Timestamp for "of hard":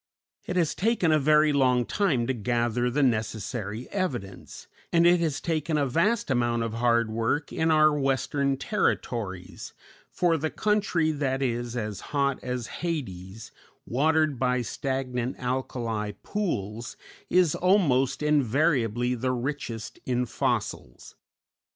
6.63-7.11